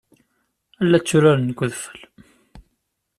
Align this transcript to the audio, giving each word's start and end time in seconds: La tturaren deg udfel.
La 0.89 0.99
tturaren 1.03 1.47
deg 1.49 1.59
udfel. 1.63 1.99